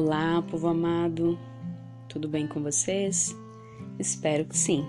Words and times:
Olá, 0.00 0.40
povo 0.42 0.68
amado, 0.68 1.36
tudo 2.08 2.28
bem 2.28 2.46
com 2.46 2.62
vocês? 2.62 3.34
Espero 3.98 4.44
que 4.44 4.56
sim. 4.56 4.86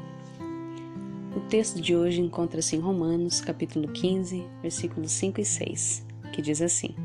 O 1.36 1.40
texto 1.50 1.82
de 1.82 1.96
hoje 1.96 2.22
encontra-se 2.22 2.76
em 2.76 2.80
Romanos, 2.80 3.42
capítulo 3.42 3.88
15, 3.88 4.46
versículos 4.62 5.12
5 5.14 5.42
e 5.42 5.46
6, 5.46 6.06
que 6.32 6.44
diz 6.44 6.62
assim: 6.62 6.96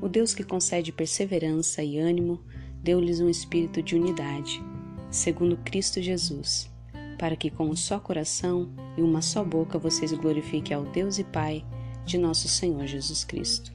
O 0.00 0.08
Deus 0.08 0.32
que 0.32 0.42
concede 0.42 0.92
perseverança 0.92 1.82
e 1.82 1.98
ânimo 1.98 2.40
deu-lhes 2.82 3.20
um 3.20 3.28
espírito 3.28 3.82
de 3.82 3.96
unidade, 3.96 4.64
segundo 5.10 5.58
Cristo 5.58 6.00
Jesus, 6.00 6.72
para 7.18 7.36
que 7.36 7.50
com 7.50 7.68
um 7.68 7.76
só 7.76 8.00
coração 8.00 8.70
e 8.96 9.02
uma 9.02 9.20
só 9.20 9.44
boca 9.44 9.78
vocês 9.78 10.10
glorifiquem 10.14 10.74
ao 10.74 10.84
Deus 10.84 11.18
e 11.18 11.24
Pai 11.24 11.62
de 12.06 12.16
nosso 12.16 12.48
Senhor 12.48 12.86
Jesus 12.86 13.24
Cristo. 13.24 13.73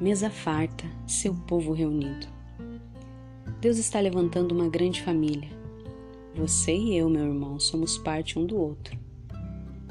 Mesa 0.00 0.30
farta, 0.30 0.84
seu 1.08 1.34
povo 1.34 1.72
reunido. 1.72 2.28
Deus 3.60 3.78
está 3.78 3.98
levantando 3.98 4.52
uma 4.52 4.68
grande 4.68 5.02
família. 5.02 5.48
Você 6.36 6.72
e 6.72 6.96
eu, 6.96 7.10
meu 7.10 7.24
irmão, 7.24 7.58
somos 7.58 7.98
parte 7.98 8.38
um 8.38 8.46
do 8.46 8.56
outro. 8.56 8.96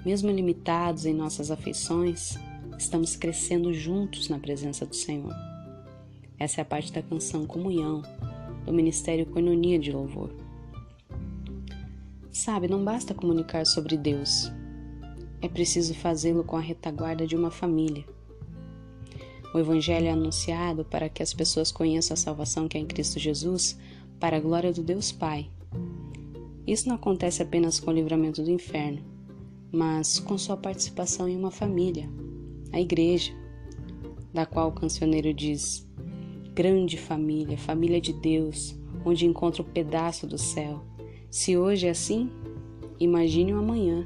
Mesmo 0.05 0.31
limitados 0.31 1.05
em 1.05 1.13
nossas 1.13 1.51
afeições, 1.51 2.37
estamos 2.79 3.17
crescendo 3.17 3.73
juntos 3.73 4.29
na 4.29 4.39
presença 4.39 4.85
do 4.85 4.95
Senhor. 4.95 5.35
Essa 6.39 6.61
é 6.61 6.63
a 6.63 6.65
parte 6.65 6.93
da 6.93 7.01
canção 7.01 7.45
Comunhão, 7.45 8.01
do 8.65 8.71
Ministério 8.71 9.25
Coinonia 9.25 9.77
de 9.77 9.91
Louvor. 9.91 10.33
Sabe, 12.31 12.69
não 12.69 12.81
basta 12.81 13.13
comunicar 13.13 13.65
sobre 13.65 13.97
Deus, 13.97 14.49
é 15.41 15.49
preciso 15.49 15.93
fazê-lo 15.93 16.45
com 16.45 16.55
a 16.55 16.61
retaguarda 16.61 17.27
de 17.27 17.35
uma 17.35 17.51
família 17.51 18.05
o 19.53 19.59
Evangelho 19.59 20.07
é 20.07 20.11
anunciado 20.11 20.83
para 20.83 21.09
que 21.09 21.23
as 21.23 21.33
pessoas 21.33 21.71
conheçam 21.71 22.13
a 22.13 22.17
salvação 22.17 22.67
que 22.67 22.77
é 22.77 22.81
em 22.81 22.85
Cristo 22.85 23.19
Jesus, 23.19 23.77
para 24.19 24.37
a 24.37 24.39
glória 24.39 24.73
do 24.73 24.83
Deus 24.83 25.11
Pai. 25.11 25.49
Isso 26.65 26.87
não 26.87 26.95
acontece 26.95 27.41
apenas 27.41 27.79
com 27.79 27.91
o 27.91 27.93
livramento 27.93 28.43
do 28.43 28.51
inferno, 28.51 29.01
mas 29.71 30.19
com 30.19 30.37
sua 30.37 30.57
participação 30.57 31.27
em 31.29 31.37
uma 31.37 31.51
família, 31.51 32.09
a 32.73 32.81
Igreja, 32.81 33.31
da 34.33 34.45
qual 34.45 34.69
o 34.69 34.73
cancioneiro 34.73 35.33
diz: 35.33 35.87
Grande 36.53 36.97
família, 36.97 37.57
família 37.57 38.01
de 38.01 38.11
Deus, 38.11 38.75
onde 39.05 39.25
encontra 39.25 39.61
o 39.61 39.65
pedaço 39.65 40.27
do 40.27 40.37
céu. 40.37 40.83
Se 41.29 41.55
hoje 41.55 41.87
é 41.87 41.91
assim, 41.91 42.29
imagine 42.99 43.53
o 43.53 43.59
amanhã, 43.59 44.05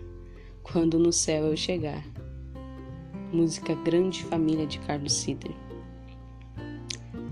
quando 0.62 1.00
no 1.00 1.12
céu 1.12 1.46
eu 1.46 1.58
chegar 1.58 2.06
música 3.32 3.74
Grande 3.74 4.24
Família 4.26 4.68
de 4.68 4.78
Carlos 4.80 5.14
Sider. 5.14 5.52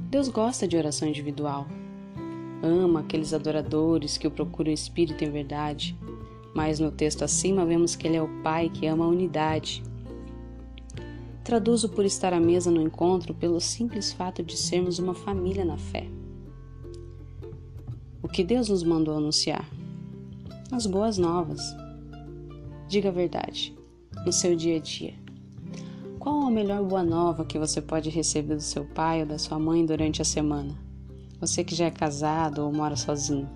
Deus 0.09 0.29
gosta 0.29 0.67
de 0.67 0.77
oração 0.77 1.07
individual. 1.07 1.67
Ama 2.63 3.01
aqueles 3.01 3.33
adoradores 3.33 4.17
que 4.17 4.27
o 4.27 4.31
procuram 4.31 4.71
espírito 4.71 5.23
em 5.23 5.29
verdade, 5.29 5.97
mas 6.55 6.79
no 6.79 6.89
texto 6.89 7.23
acima 7.23 7.65
vemos 7.65 7.95
que 7.95 8.07
ele 8.07 8.15
é 8.15 8.21
o 8.21 8.41
Pai 8.41 8.69
que 8.69 8.87
ama 8.87 9.05
a 9.05 9.09
unidade. 9.09 9.83
Traduzo 11.43 11.89
por 11.89 12.05
estar 12.05 12.33
à 12.33 12.39
mesa 12.39 12.71
no 12.71 12.81
encontro 12.81 13.33
pelo 13.33 13.59
simples 13.59 14.13
fato 14.13 14.41
de 14.41 14.55
sermos 14.55 14.99
uma 14.99 15.13
família 15.13 15.65
na 15.65 15.77
fé. 15.77 16.07
O 18.23 18.27
que 18.27 18.43
Deus 18.43 18.69
nos 18.69 18.83
mandou 18.83 19.17
anunciar? 19.17 19.67
As 20.71 20.85
boas 20.85 21.17
novas. 21.17 21.61
Diga 22.87 23.09
a 23.09 23.11
verdade, 23.11 23.75
no 24.25 24.31
seu 24.31 24.55
dia 24.55 24.77
a 24.77 24.79
dia. 24.79 25.28
Qual 26.19 26.41
a 26.41 26.51
melhor 26.51 26.83
boa 26.83 27.01
nova 27.01 27.45
que 27.45 27.57
você 27.57 27.81
pode 27.81 28.09
receber 28.09 28.55
do 28.55 28.61
seu 28.61 28.83
pai 28.83 29.21
ou 29.21 29.25
da 29.25 29.37
sua 29.37 29.57
mãe 29.57 29.85
durante 29.85 30.21
a 30.21 30.25
semana? 30.25 30.77
Você 31.39 31.63
que 31.63 31.73
já 31.73 31.85
é 31.85 31.91
casado 31.91 32.59
ou 32.59 32.73
mora 32.73 32.97
sozinho. 32.97 33.49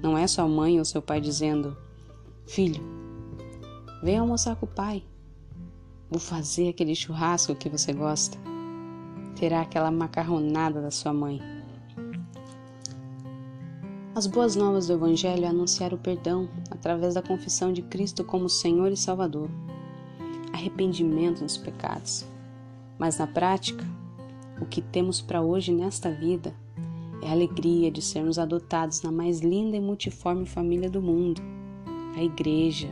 Não 0.00 0.16
é 0.16 0.28
sua 0.28 0.46
mãe 0.46 0.78
ou 0.78 0.84
seu 0.84 1.02
pai 1.02 1.20
dizendo: 1.20 1.76
Filho, 2.46 2.80
vem 4.00 4.16
almoçar 4.16 4.54
com 4.54 4.64
o 4.64 4.68
pai. 4.68 5.02
Vou 6.08 6.20
fazer 6.20 6.68
aquele 6.68 6.94
churrasco 6.94 7.56
que 7.56 7.68
você 7.68 7.92
gosta. 7.92 8.38
Terá 9.34 9.62
aquela 9.62 9.90
macarronada 9.90 10.80
da 10.80 10.92
sua 10.92 11.12
mãe. 11.12 11.40
As 14.14 14.28
boas 14.28 14.54
novas 14.54 14.86
do 14.86 14.92
Evangelho 14.92 15.44
é 15.44 15.48
anunciar 15.48 15.92
o 15.92 15.98
perdão 15.98 16.48
através 16.70 17.14
da 17.14 17.22
confissão 17.22 17.72
de 17.72 17.82
Cristo 17.82 18.22
como 18.22 18.48
Senhor 18.48 18.92
e 18.92 18.96
Salvador 18.96 19.50
arrependimento 20.60 21.40
dos 21.40 21.56
pecados. 21.56 22.26
Mas 22.98 23.18
na 23.18 23.26
prática, 23.26 23.84
o 24.60 24.66
que 24.66 24.82
temos 24.82 25.20
para 25.20 25.40
hoje 25.40 25.72
nesta 25.72 26.10
vida 26.10 26.54
é 27.22 27.28
a 27.28 27.32
alegria 27.32 27.90
de 27.90 28.02
sermos 28.02 28.38
adotados 28.38 29.02
na 29.02 29.10
mais 29.10 29.40
linda 29.40 29.76
e 29.76 29.80
multiforme 29.80 30.46
família 30.46 30.90
do 30.90 31.00
mundo, 31.00 31.40
a 32.14 32.22
Igreja. 32.22 32.88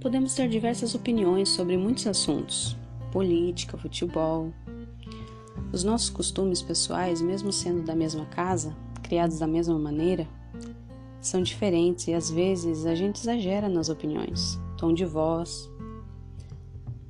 Podemos 0.00 0.34
ter 0.34 0.48
diversas 0.48 0.94
opiniões 0.94 1.48
sobre 1.48 1.78
muitos 1.78 2.06
assuntos: 2.06 2.76
política, 3.10 3.78
futebol. 3.78 4.52
Os 5.72 5.82
nossos 5.82 6.10
costumes 6.10 6.60
pessoais, 6.60 7.22
mesmo 7.22 7.50
sendo 7.50 7.82
da 7.82 7.94
mesma 7.94 8.26
casa, 8.26 8.76
criados 9.02 9.38
da 9.38 9.46
mesma 9.46 9.78
maneira, 9.78 10.28
são 11.26 11.42
diferentes 11.42 12.06
e 12.06 12.14
às 12.14 12.30
vezes 12.30 12.86
a 12.86 12.94
gente 12.94 13.16
exagera 13.16 13.68
nas 13.68 13.88
opiniões, 13.88 14.60
tom 14.76 14.92
de 14.92 15.04
voz. 15.04 15.70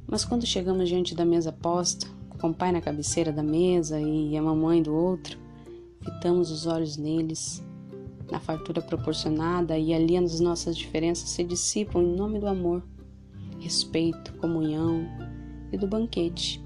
Mas 0.06 0.24
quando 0.24 0.46
chegamos 0.46 0.88
diante 0.88 1.14
da 1.14 1.24
mesa 1.24 1.52
posta, 1.52 2.06
com 2.40 2.50
o 2.50 2.54
pai 2.54 2.72
na 2.72 2.80
cabeceira 2.80 3.32
da 3.32 3.42
mesa 3.42 4.00
e 4.00 4.36
a 4.36 4.42
mamãe 4.42 4.82
do 4.82 4.94
outro, 4.94 5.38
fitamos 6.00 6.50
os 6.50 6.66
olhos 6.66 6.96
neles, 6.96 7.64
na 8.30 8.40
fartura 8.40 8.80
proporcionada 8.80 9.76
e 9.76 9.92
ali 9.92 10.16
as 10.16 10.40
nossas 10.40 10.76
diferenças 10.76 11.28
se 11.28 11.44
dissipam 11.44 12.02
em 12.02 12.16
nome 12.16 12.38
do 12.38 12.46
amor, 12.46 12.82
respeito, 13.58 14.32
comunhão 14.34 15.06
e 15.72 15.76
do 15.76 15.86
banquete 15.86 16.63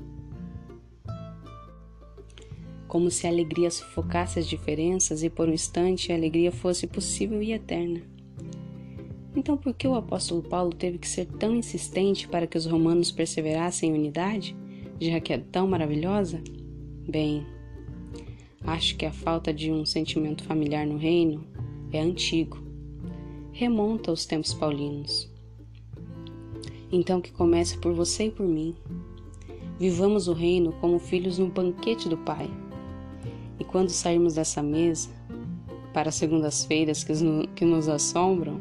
como 2.89 3.11
se 3.11 3.27
a 3.27 3.31
alegria 3.31 3.71
sufocasse 3.71 4.39
as 4.39 4.47
diferenças 4.47 5.23
e 5.23 5.29
por 5.29 5.47
um 5.47 5.53
instante 5.53 6.11
a 6.11 6.15
alegria 6.15 6.51
fosse 6.51 6.87
possível 6.87 7.43
e 7.43 7.53
eterna. 7.53 8.01
Então, 9.37 9.57
por 9.59 9.75
que 9.75 9.87
o 9.87 9.95
apóstolo 9.95 10.43
Paulo 10.43 10.73
teve 10.75 10.99
que 10.99 11.07
ser 11.07 11.27
tão 11.27 11.55
insistente 11.55 12.27
para 12.27 12.47
que 12.47 12.57
os 12.57 12.65
romanos 12.65 13.13
perseverassem 13.13 13.91
em 13.91 13.93
unidade, 13.93 14.57
já 14.99 15.21
que 15.21 15.35
é 15.35 15.39
tão 15.39 15.69
maravilhosa? 15.69 16.43
Bem, 17.07 17.47
acho 18.63 18.97
que 18.97 19.05
a 19.05 19.13
falta 19.13 19.53
de 19.53 19.71
um 19.71 19.85
sentimento 19.85 20.43
familiar 20.43 20.87
no 20.87 20.97
reino 20.97 21.45
é 21.93 22.01
antigo, 22.01 22.59
remonta 23.53 24.11
aos 24.11 24.25
tempos 24.25 24.55
paulinos. 24.55 25.31
Então, 26.91 27.21
que 27.21 27.31
comece 27.31 27.77
por 27.77 27.93
você 27.93 28.25
e 28.25 28.31
por 28.31 28.47
mim. 28.47 28.75
Vivamos 29.79 30.27
o 30.27 30.33
reino 30.33 30.73
como 30.81 30.99
filhos 30.99 31.39
no 31.39 31.49
banquete 31.49 32.09
do 32.09 32.17
Pai 32.17 32.51
e 33.59 33.65
quando 33.65 33.91
sairmos 33.91 34.35
dessa 34.35 34.63
mesa, 34.63 35.09
para 35.93 36.11
segundas-feiras 36.11 37.03
que 37.03 37.65
nos 37.65 37.89
assombram, 37.89 38.61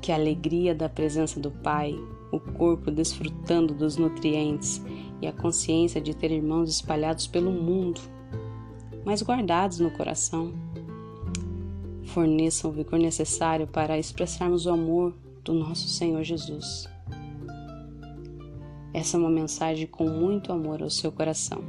que 0.00 0.10
a 0.10 0.14
alegria 0.14 0.74
da 0.74 0.88
presença 0.88 1.38
do 1.38 1.50
Pai, 1.50 1.94
o 2.32 2.40
corpo 2.40 2.90
desfrutando 2.90 3.74
dos 3.74 3.96
nutrientes 3.96 4.80
e 5.20 5.26
a 5.26 5.32
consciência 5.32 6.00
de 6.00 6.14
ter 6.14 6.30
irmãos 6.30 6.70
espalhados 6.70 7.26
pelo 7.26 7.50
mundo, 7.50 8.00
mas 9.04 9.22
guardados 9.22 9.80
no 9.80 9.90
coração, 9.90 10.52
forneçam 12.04 12.70
o 12.70 12.74
vigor 12.74 12.98
necessário 12.98 13.66
para 13.66 13.98
expressarmos 13.98 14.66
o 14.66 14.70
amor 14.70 15.14
do 15.44 15.52
nosso 15.52 15.88
Senhor 15.88 16.22
Jesus. 16.22 16.88
Essa 18.92 19.16
é 19.16 19.20
uma 19.20 19.30
mensagem 19.30 19.86
com 19.86 20.08
muito 20.08 20.52
amor 20.52 20.82
ao 20.82 20.90
seu 20.90 21.12
coração. 21.12 21.62